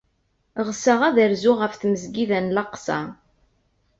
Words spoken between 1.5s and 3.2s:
ɣef Tmesgida n Laqṣa.